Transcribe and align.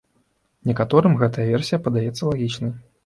Некаторым 0.69 1.13
гэтая 1.21 1.45
версія 1.51 1.79
падаецца 1.89 2.19
лагічнай. 2.31 2.73